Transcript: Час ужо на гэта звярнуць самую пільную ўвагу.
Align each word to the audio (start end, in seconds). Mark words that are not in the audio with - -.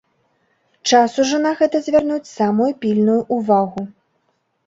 Час 0.91 1.17
ужо 1.23 1.37
на 1.45 1.51
гэта 1.59 1.81
звярнуць 1.87 2.31
самую 2.39 2.69
пільную 2.85 3.19
ўвагу. 3.39 3.81